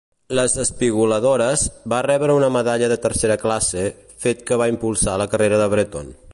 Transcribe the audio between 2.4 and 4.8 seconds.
medalla de tercera classe, fet que va